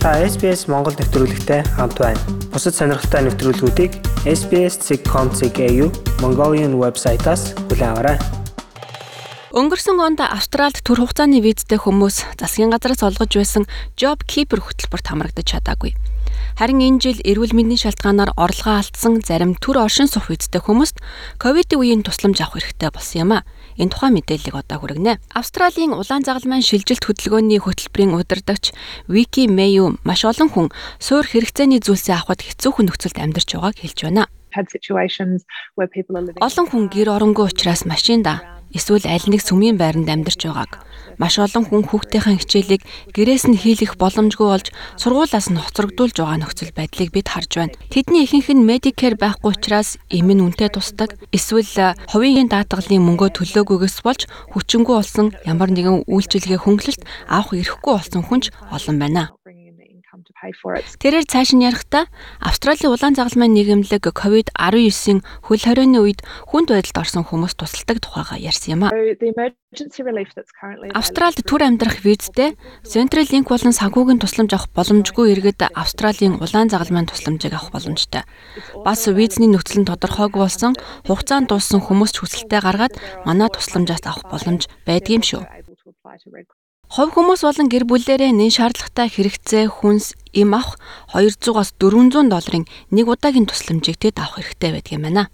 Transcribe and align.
Та 0.00 0.16
SBS 0.16 0.64
Монгол 0.64 0.96
нэвтрүүлэгтэй 0.96 1.60
хамт 1.76 2.00
байна. 2.00 2.16
Бусад 2.48 2.72
сонирхолтой 2.72 3.20
нэвтрүүлгүүдийг 3.20 3.92
SBS.com.cg 4.24 5.60
Mongolian 6.24 6.72
вебсайтаас 6.80 7.52
хүлээн 7.68 7.92
аваарай. 7.92 8.16
Өнгөрсөн 9.52 10.00
онд 10.00 10.24
Австралид 10.24 10.80
төр 10.88 11.04
хугацааны 11.04 11.44
визтэй 11.44 11.76
хүмүүс 11.76 12.32
засгийн 12.40 12.72
газраас 12.72 13.04
олгож 13.04 13.28
байсан 13.36 13.68
Job 14.00 14.24
Keeper 14.24 14.64
хөтөлбөрт 14.64 15.04
хамрагдаж 15.04 15.44
чадаагүй. 15.44 15.92
Харин 16.56 16.80
энэ 16.80 17.00
жил 17.04 17.20
эрүүл 17.20 17.52
мэндийн 17.52 17.84
шалтгаанаар 17.84 18.32
орлогоо 18.40 18.80
алдсан 18.80 19.20
зарим 19.20 19.52
төр 19.52 19.84
оршин 19.84 20.08
сух 20.08 20.32
визтэй 20.32 20.64
хүмүүст 20.64 20.96
ковидын 21.36 21.76
үеийн 21.76 22.00
тусламж 22.08 22.40
авах 22.40 22.64
хэрэгтэй 22.64 22.88
болсон 22.88 23.20
юм 23.20 23.32
а. 23.36 23.44
Энэ 23.80 23.88
тухайн 23.88 24.14
мэдээллийг 24.20 24.54
одоо 24.60 24.76
хүргэнэ. 24.84 25.16
Австралийн 25.32 25.96
улаан 25.96 26.20
загалмайн 26.20 26.60
шилжилт 26.60 27.00
хөтөлбөрийн 27.00 27.64
хөтөлбөрийн 27.64 28.12
удирдагч 28.12 28.76
Вики 29.08 29.48
Мэйю 29.48 29.96
маш 30.04 30.28
олон 30.28 30.52
хүн 30.52 30.68
суур 31.00 31.24
хэрэгцээний 31.24 31.80
зүйлсээ 31.80 32.20
авахд 32.20 32.44
хэцүүхэн 32.44 32.92
нөхцөлд 32.92 33.16
амьдарч 33.16 33.56
байгааг 33.56 33.80
хэлж 33.80 33.98
байна. 34.04 34.28
Олон 36.44 36.66
хүн 36.68 36.84
гэр 36.92 37.08
оронгүй 37.16 37.48
учраас 37.48 37.88
машинда 37.88 38.59
эсвэл 38.76 39.04
аль 39.06 39.26
нэг 39.30 39.42
сүмийн 39.42 39.76
байранд 39.78 40.08
амьдарч 40.08 40.46
байгааг 40.46 40.72
маш 41.20 41.36
олон 41.36 41.68
хүн 41.68 41.84
хүүхдийнхээ 41.84 42.40
хичээлийг 42.40 42.82
гэрээс 43.12 43.44
нь 43.52 43.60
хийлгэх 43.60 44.00
боломжгүй 44.00 44.48
болж 44.48 44.66
сургуулаас 44.96 45.52
нь 45.52 45.60
хоцрогдуулж 45.60 46.16
байгаа 46.16 46.38
нөхцөл 46.40 46.72
байдлыг 46.72 47.12
бид 47.12 47.28
харж 47.28 47.50
байна. 47.60 47.76
Тэдний 47.92 48.24
ихэнх 48.24 48.48
нь 48.48 48.64
Medicare 48.64 49.20
байхгүй 49.20 49.52
учраас 49.52 50.00
эм 50.08 50.32
нь 50.32 50.40
үнэтэй 50.40 50.72
тусдаг 50.72 51.20
эсвэл 51.28 51.92
хувийн 52.08 52.48
даатгалын 52.48 53.04
мөнгөө 53.04 53.36
төлөөгүйгээс 53.36 54.00
болж 54.00 54.24
хүчингү 54.56 54.92
болсон 54.96 55.36
ямар 55.44 55.68
нэгэн 55.68 56.08
үйлчилгээ 56.08 56.64
хөнгөлөлт 56.64 57.04
авах 57.28 57.52
эрхгүй 57.52 57.92
болсон 58.00 58.22
хүнч 58.24 58.44
олон 58.72 58.96
байна. 58.96 59.24
Тэрээр 60.40 61.26
цааш 61.28 61.52
нь 61.52 61.64
ярихдаа 61.68 62.08
Австралийн 62.40 62.88
улаан 62.88 63.12
загалмайн 63.12 63.52
нийгэмлэг 63.52 64.08
COVID-19-ийн 64.08 65.20
хөл 65.44 65.60
хорионы 65.60 66.00
үед 66.00 66.24
хүнд 66.48 66.72
байдалд 66.72 66.96
орсон 66.96 67.28
хүмүүс 67.28 67.60
тусалдаг 67.60 68.00
тухайга 68.00 68.40
ярьсан 68.40 68.80
юм 68.80 68.82
а. 68.88 68.94
Австралид 70.96 71.44
түр 71.44 71.62
амьдрах 71.62 72.00
визтэй 72.02 72.56
Central 72.82 73.28
Link 73.28 73.46
болон 73.52 73.76
санхүүгийн 73.76 74.18
тусламж 74.18 74.50
авах 74.56 74.72
боломжгүй 74.74 75.30
иргэд 75.36 75.60
Австралийн 75.76 76.40
улаан 76.40 76.72
загалмайн 76.72 77.06
тусламжийг 77.06 77.54
авах 77.54 77.70
боломжтой. 77.70 78.24
Бас 78.82 79.06
визний 79.06 79.46
нөхцөл 79.46 79.84
нь 79.84 79.88
тодорхойгүй 79.88 80.40
болсон 80.42 80.72
хугацаанд 81.06 81.52
дууссан 81.52 81.84
хүмүүс 81.84 82.16
ч 82.16 82.24
хүсэлтээ 82.24 82.60
гаргаад 82.64 82.94
манай 83.28 83.46
тусламжаас 83.52 84.02
авах 84.08 84.26
боломж 84.26 84.66
байдгийм 84.88 85.22
шүү. 85.22 85.44
Хувь 86.90 87.14
хүмүүс 87.14 87.46
болон 87.46 87.70
гэр 87.70 87.86
бүлээрээ 87.86 88.34
нэн 88.34 88.50
шаардлагатай 88.50 89.06
хэрэгцээ 89.14 89.70
хүнс 89.70 90.18
эм 90.34 90.58
авах 90.58 90.74
200-аас 91.14 91.78
400 91.78 92.26
долларын 92.26 92.66
нэг 92.90 93.06
удаагийн 93.06 93.46
тусламжийг 93.46 93.94
тэд 93.94 94.18
авах 94.18 94.42
хэрэгтэй 94.42 94.70
байдаг 94.74 94.94
юм 94.98 95.06
байна. 95.06 95.24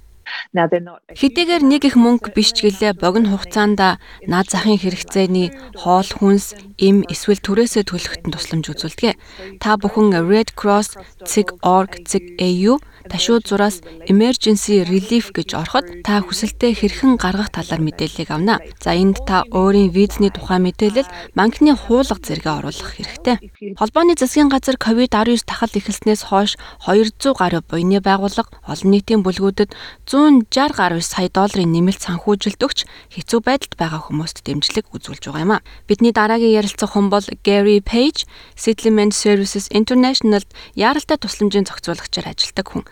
Хэдийгээр 0.52 1.64
нэг 1.64 1.88
их 1.88 1.96
мөнгө 1.96 2.36
биш 2.36 2.52
ч 2.52 2.68
гэлээ 2.68 3.00
богино 3.00 3.32
хугацаанд 3.32 3.80
наад 4.28 4.48
захын 4.52 4.76
хэрэгцээний 4.76 5.48
хоол 5.80 6.10
хүнс, 6.12 6.76
эм 6.76 7.08
эсвэл 7.08 7.40
түрээсээ 7.40 7.88
төлөхтөн 7.88 8.34
тусламж 8.36 8.66
үзүүлдэг. 8.76 9.16
Та 9.62 9.80
бүхэн 9.80 10.12
Red 10.28 10.52
Cross, 10.58 10.98
CIG.org, 11.24 12.04
CIG.AU 12.04 12.76
ташууд 13.08 13.46
зураас 13.46 13.80
emergency 14.10 14.82
relief 14.84 15.30
гэж 15.32 15.54
ороход 15.54 15.86
та 16.02 16.20
хүсэлтээ 16.20 16.72
хэрхэн 16.76 17.16
гаргах 17.16 17.50
талаар 17.54 17.82
мэдээллийг 17.82 18.30
авна. 18.30 18.58
За 18.82 18.94
энд 18.94 19.22
та 19.26 19.46
өөрийн 19.50 19.90
визний 19.94 20.30
тухай 20.34 20.58
мэдээлэл 20.58 21.08
банкны 21.34 21.74
хуулга 21.74 22.18
зэрэгэ 22.18 22.50
оруулах 22.50 22.90
хэрэгтэй. 22.98 23.36
Холбооны 23.78 24.18
засгийн 24.18 24.50
газар 24.50 24.76
COVID-19 24.76 25.46
тахал 25.46 25.72
эхэлснээс 25.72 26.28
хойш 26.30 26.58
200 26.84 27.34
гаруй 27.38 27.62
буйны 27.62 28.02
байгууллага 28.02 28.50
олон 28.66 28.90
нийтийн 28.90 29.22
бүлгүүдэд 29.22 29.74
160 30.06 30.74
гаруй 30.74 31.02
сая 31.02 31.28
долларын 31.30 31.70
нэмэлт 31.70 32.02
санхүүжилт 32.02 32.60
өгч 32.62 32.78
хэцүү 33.14 33.40
байдалд 33.42 33.74
байгаа 33.78 34.00
хүмүүст 34.08 34.42
дэмжлэг 34.46 34.90
үзүүлж 34.94 35.30
байгаа 35.30 35.44
юм 35.44 35.52
а. 35.58 35.64
Бидний 35.86 36.12
дараагийн 36.14 36.56
ярилцах 36.58 36.94
хүн 36.94 37.10
бол 37.10 37.26
Gary 37.44 37.82
Page, 37.82 38.26
Settlement 38.54 39.12
Services 39.12 39.68
International-д 39.70 40.48
яаралтай 40.74 41.18
тусламжийн 41.20 41.66
зохицуулагчаар 41.68 42.32
ажилладаг 42.32 42.66
хүн. 42.66 42.84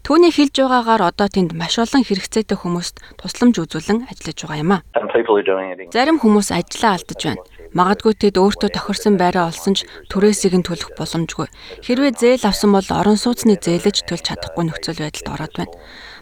Түүний 0.00 0.32
хэлж 0.32 0.64
байгаагаар 0.64 1.12
одоо 1.12 1.28
тэнд 1.28 1.52
маш 1.52 1.76
олон 1.76 2.02
хэрэгцээтэй 2.02 2.56
хүмүүст 2.56 3.04
тусламж 3.20 3.60
үзүүлэн 3.60 4.08
ажиллаж 4.08 4.38
байгаа 4.40 4.62
юм 4.64 4.72
а. 4.72 4.84
Зарим 5.92 6.16
хүмүүс 6.18 6.48
ажлаа 6.56 6.96
алдаж 6.96 7.20
байна. 7.20 7.44
Магадгүй 7.70 8.14
тэд 8.18 8.34
өөртөө 8.40 8.70
тохирсон 8.74 9.14
байраа 9.20 9.52
олсон 9.52 9.78
ч 9.78 9.86
түрээсийг 10.10 10.58
нь 10.58 10.66
төлөх 10.66 10.96
боломжгүй. 10.98 11.46
Хэрвээ 11.86 12.12
зээл 12.18 12.48
авсан 12.50 12.74
бол 12.74 12.88
орон 12.90 13.14
сууцны 13.14 13.54
зээлэж 13.60 14.10
төлж 14.10 14.26
чадахгүй 14.26 14.64
нөхцөл 14.66 14.98
байдалд 14.98 15.28
ороод 15.30 15.54
байна. 15.54 15.76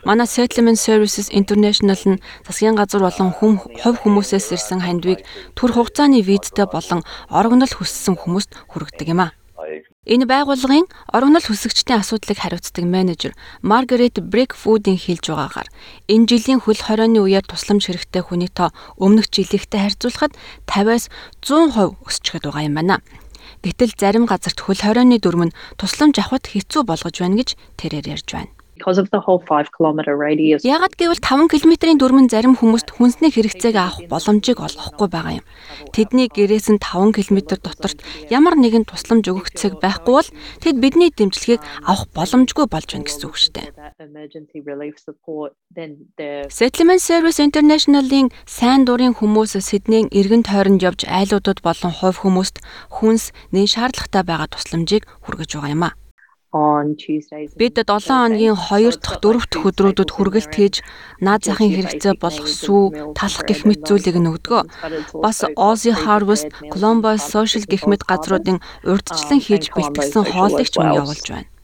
Манай 0.05 0.29
Settlement 0.29 0.77
Services 0.77 1.33
International 1.33 1.97
нь 2.05 2.21
засгийн 2.45 2.77
газар 2.77 3.01
болон 3.01 3.33
хүм 3.33 3.65
хувь 3.81 3.99
хүмүүсээс 4.05 4.53
ирсэн 4.55 4.85
хандвийг 4.85 5.25
төр 5.57 5.73
хугацааны 5.73 6.21
визтэй 6.21 6.69
болон 6.69 7.01
орогнол 7.33 7.73
хүссэн 7.73 8.21
хүмүүст 8.21 8.53
хүргэдэг 8.69 9.09
юм 9.09 9.25
а. 9.25 9.38
Энэ 10.09 10.25
байгууллагын 10.25 10.87
орогнол 11.13 11.45
хүсэгчдийн 11.47 12.01
асуудлыг 12.01 12.39
хариуцдаг 12.41 12.85
менежер 12.85 13.33
Маргарет 13.61 14.17
Брекфудийн 14.19 14.97
хэлж 14.97 15.25
байгаагаар 15.29 15.69
энэ 16.09 16.29
жилийн 16.31 16.61
хөл 16.65 16.81
хорионы 16.81 17.21
үеэр 17.21 17.45
тусламж 17.45 17.87
хэрэгтэй 17.87 18.23
хүний 18.25 18.49
тоо 18.49 18.73
өмнөх 18.97 19.29
жилийнхтэй 19.29 19.81
харьцуулахад 19.85 20.33
50-аас 20.67 21.05
100% 21.45 22.01
өсчихөд 22.09 22.45
байгаа 22.49 22.67
юм 22.67 22.77
байна. 22.81 22.97
Гэтэл 23.65 23.93
зарим 24.01 24.25
газарт 24.25 24.59
хөл 24.61 24.81
хорионы 24.81 25.21
дүрм 25.21 25.53
нь 25.53 25.57
тусламж 25.77 26.17
авахд 26.19 26.51
хэцүү 26.53 26.83
болгож 26.89 27.17
байна 27.21 27.39
гэж 27.41 27.57
тэрээр 27.77 28.17
ярьж 28.17 28.29
байна 28.33 28.58
because 28.79 28.99
of 29.03 29.11
the 29.11 29.21
whole 29.21 29.43
5 29.43 29.75
km 29.75 29.99
radius. 30.15 30.63
Ягаад 30.63 30.95
гэвэл 30.95 31.19
5 31.19 31.51
км-ийн 31.51 31.99
дүрмэн 31.99 32.31
зарим 32.31 32.55
хүмүүст 32.55 32.95
хүнсний 32.95 33.35
хэрэгцээг 33.35 33.75
авах 33.75 34.07
боломжийг 34.07 34.63
олгохгүй 34.63 35.09
байгаа 35.11 35.43
юм. 35.43 35.47
Тэдний 35.91 36.31
гэрээс 36.31 36.71
нь 36.71 36.79
5 36.79 37.13
км 37.19 37.59
доторт 37.59 37.99
ямар 38.31 38.55
нэгэн 38.55 38.87
тусламж 38.87 39.27
өгөх 39.27 39.51
цэг 39.59 39.83
байхгүй 39.83 40.15
бол 40.15 40.31
тэд 40.63 40.79
бидний 40.79 41.11
дэмжлэгийг 41.11 41.61
авах 41.83 42.07
боломжгүй 42.15 42.67
болж 42.71 42.89
байна 42.95 43.07
гэсэн 43.11 43.27
үг 43.27 43.37
шүү 43.37 43.53
дээ. 43.59 43.69
Settlement 46.49 47.03
Service 47.03 47.39
International-ийн 47.43 48.31
сайн 48.47 48.87
дурын 48.87 49.15
хүмүүс 49.19 49.59
Сиднейн 49.59 50.09
эргэн 50.15 50.47
тойронд 50.47 50.83
явж 50.83 51.03
айлуудад 51.05 51.61
болон 51.67 51.93
хувь 51.93 52.23
хүмүүст 52.23 52.63
хүнс 52.95 53.35
нэн 53.51 53.67
шаардлагатай 53.67 54.23
байгаа 54.23 54.49
тусламжийг 54.53 55.05
хүргэж 55.27 55.51
байгаа 55.59 55.75
юм 55.75 55.85
а. 55.89 56.08
Бид 56.49 57.77
7 57.77 58.09
хоногийн 58.09 58.57
2 58.57 58.97
дахь 59.05 59.21
4 59.21 59.45
дахь 59.53 59.69
өдрүүдэд 59.69 60.11
хүргэлт 60.17 60.53
хийж 60.57 60.81
наад 61.21 61.45
захын 61.45 61.69
хэрэгцээ 61.69 62.17
болох 62.17 62.49
сүү, 62.49 63.13
талах 63.13 63.45
гэх 63.45 63.69
мэт 63.69 63.85
зүйлийг 63.85 64.17
нөгдгөө. 64.17 64.63
Бас 65.21 65.45
Aussie 65.61 65.93
Harvest, 65.93 66.49
Columbus 66.73 67.21
Social 67.29 67.69
гэх 67.69 67.85
мэт 67.85 68.09
газруудын 68.09 68.65
урдчлан 68.81 69.41
хийж 69.45 69.69
бэлтгэсэн 69.77 70.25
хоолыг 70.25 70.69
ч 70.73 70.75
мөн 70.81 70.97
явуулж 71.05 71.27
байна. 71.29 71.58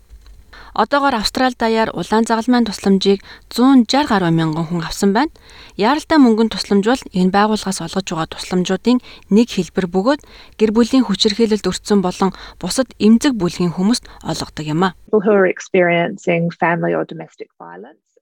Одоогоор 0.75 1.15
Австрали 1.15 1.55
даяар 1.55 1.91
улаан 1.95 2.27
загалмайн 2.27 2.67
тусламжийг 2.67 3.23
160 3.55 4.11
гаруй 4.11 4.33
мянган 4.35 4.67
хүн 4.67 4.83
авсан 4.83 5.15
байна. 5.15 5.31
Яаралтай 5.79 6.19
мөнгөнд 6.19 6.51
тусламж 6.51 6.85
бол 6.91 7.03
энэ 7.15 7.31
байгууллагаас 7.31 7.79
олгож 7.87 8.07
байгаа 8.11 8.35
тусламжуудын 8.35 8.99
нэг 9.31 9.55
хэлбэр 9.55 9.87
бөгөөд 9.87 10.27
гэр 10.59 10.71
бүлийн 10.75 11.07
хүчирхийлэлд 11.07 11.71
өртсөн 11.71 12.03
болон 12.03 12.35
бусад 12.59 12.91
эмзэг 12.99 13.39
бүлгийн 13.39 13.71
хүмүүст 13.79 14.11
олгодог 14.27 14.67
юм 14.67 14.83
а. 14.83 14.99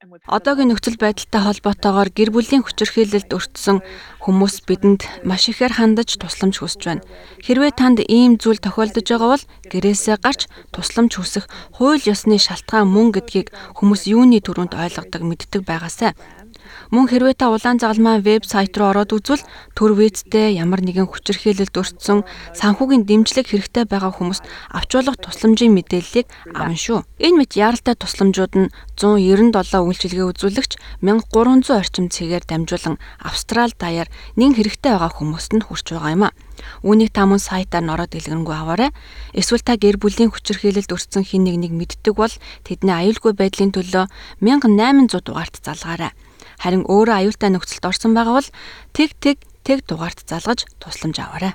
Одоогийн 0.03 0.75
нөхцөл 0.75 0.99
байдалтай 0.99 1.43
холбоотойгоор 1.47 2.11
гэр 2.11 2.35
бүлийн 2.35 2.67
хүчирхийлэлд 2.67 3.31
өртсөн 3.39 3.79
хүмүүс 4.19 4.67
бидэнд 4.67 5.07
маш 5.23 5.47
ихээр 5.47 5.79
хандаж 5.79 6.19
тусламж 6.19 6.59
хүсэж 6.59 6.83
байна. 6.83 7.07
Хэрвээ 7.47 7.71
танд 7.79 8.03
ийм 8.11 8.35
зүйл 8.35 8.59
тохиолдож 8.59 9.07
байгаа 9.07 9.31
бол 9.39 9.45
гэрээсээ 9.71 10.19
гарч 10.19 10.51
тусламж 10.75 11.23
хүсэх 11.23 11.47
хууль 11.79 12.03
ёсны 12.03 12.35
шалтгаан 12.43 12.91
мөн 12.91 13.15
гэдгийг 13.15 13.55
хүмүүс 13.79 14.11
юуны 14.11 14.43
төрөнд 14.43 14.75
ойлгодог 14.75 15.23
мэддэг 15.23 15.63
байгаасай. 15.63 16.19
Мөн 16.93 17.09
хэрвээ 17.09 17.41
та 17.41 17.49
улаан 17.49 17.81
загалмайн 17.81 18.21
вебсайт 18.21 18.77
руу 18.77 18.93
ороод 18.93 19.17
үзвэл 19.17 19.41
төр 19.73 19.97
визтэй 19.97 20.61
ямар 20.61 20.85
нэгэн 20.85 21.09
хүчирхийлэлд 21.09 21.73
өртсөн 21.73 22.21
санхүүгийн 22.53 23.09
дэмжлэг 23.09 23.49
хэрэгтэй 23.49 23.89
байгаа 23.89 24.13
хүмүүст 24.13 24.45
авч 24.77 25.01
болох 25.01 25.17
тусламжийн 25.17 25.73
мэдээллийг 25.73 26.29
авна 26.53 26.77
шүү. 26.77 27.01
Энэ 27.17 27.49
мэт 27.49 27.57
яаралтай 27.57 27.97
тусламжууд 27.97 28.53
нь 28.61 28.73
197 29.01 29.89
үйлчилгээ 29.89 30.27
үзүүлэгч 30.37 30.73
1300 31.01 31.81
орчим 31.81 32.13
цэгээр 32.13 32.45
дамжуулан 32.45 33.01
Австрали 33.25 33.73
даяар 33.73 34.13
нэн 34.37 34.53
хэрэгтэй 34.53 34.93
байгаа 34.93 35.17
хүмүүст 35.17 35.57
нь 35.57 35.65
хүрч 35.65 35.97
байгаа 35.97 36.13
юм 36.13 36.29
а. 36.29 36.37
Үүнийг 36.85 37.17
та 37.17 37.25
мөн 37.25 37.41
сайтаар 37.41 37.89
нороод 37.89 38.13
дэлгэрэнгүй 38.13 38.53
аваарай. 38.53 38.93
Эсвэл 39.33 39.65
та 39.65 39.81
гэр 39.81 39.97
бүлийн 39.97 40.29
хүчирхийлэлд 40.29 40.93
өртсөн 40.93 41.25
хин 41.25 41.49
нэг 41.49 41.57
нэг 41.57 41.73
мэддэг 41.73 42.13
бол 42.13 42.37
тэдний 42.69 42.93
аюулгүй 42.93 43.33
байдлын 43.33 43.73
төлөө 43.73 44.13
1800 44.45 45.25
дугаарт 45.25 45.57
залгаарай 45.65 46.13
харин 46.63 46.87
өөрөө 46.87 47.27
аюултай 47.27 47.51
нөхцөлд 47.51 47.91
орсон 47.91 48.15
байгаа 48.15 48.39
бол 48.39 48.49
тэг 48.95 49.11
тэг 49.19 49.37
тэг 49.67 49.83
дугаарт 49.91 50.23
залгаж 50.31 50.71
тусламж 50.79 51.19
аваарай. 51.19 51.55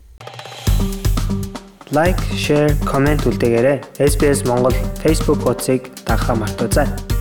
лайк, 1.91 2.19
share, 2.35 2.75
comment 2.83 3.23
үлдээгээрэй. 3.23 3.79
SBS 3.99 4.43
Монгол 4.43 4.75
Facebook 4.99 5.39
хуудсыг 5.43 5.87
дагахаа 6.03 6.35
мартаоцай. 6.35 7.16